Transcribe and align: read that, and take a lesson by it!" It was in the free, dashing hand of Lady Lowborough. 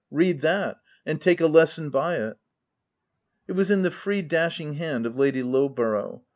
read 0.09 0.41
that, 0.41 0.79
and 1.05 1.21
take 1.21 1.39
a 1.39 1.45
lesson 1.45 1.91
by 1.91 2.15
it!" 2.15 2.35
It 3.47 3.51
was 3.51 3.69
in 3.69 3.83
the 3.83 3.91
free, 3.91 4.23
dashing 4.23 4.73
hand 4.73 5.05
of 5.05 5.15
Lady 5.15 5.43
Lowborough. 5.43 6.23